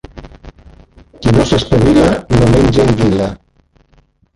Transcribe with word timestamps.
Qui 1.21 1.35
no 1.37 1.47
s'espavila, 1.51 2.09
no 2.35 2.51
menja 2.57 2.91
anguila. 2.91 3.33